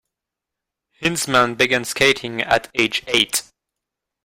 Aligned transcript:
Hinzmann 0.99 1.53
began 1.53 1.85
skating 1.85 2.41
at 2.41 2.71
age 2.73 3.03
eight. 3.05 3.43